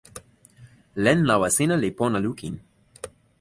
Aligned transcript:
len 1.03 1.19
lawa 1.27 1.49
sina 1.57 1.75
li 1.79 1.89
pona 1.97 2.19
lukin. 2.25 2.55